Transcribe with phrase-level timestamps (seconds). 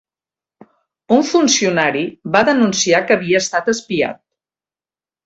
[1.17, 2.01] Un funcionari
[2.37, 4.19] va denunciar que havia estat espiat